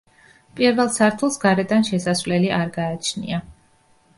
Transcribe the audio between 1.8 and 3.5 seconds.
შესასვლელი არ გააჩნია.